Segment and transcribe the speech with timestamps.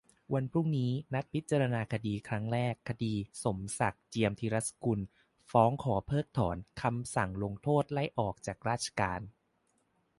[0.33, 3.13] วันพรุ่งนี้ นัดพิจารณาคดีครั้งแรก คดี
[3.43, 4.99] สมศักดิ์ เจียมธีรสกุล
[5.51, 9.21] ฟ้องขอเพิกถอนคำสั่งลงโทษไล่ออกจากราชการ